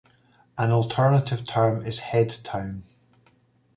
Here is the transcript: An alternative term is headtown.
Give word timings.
An 0.57 0.71
alternative 0.71 1.45
term 1.45 1.85
is 1.85 1.99
headtown. 1.99 2.81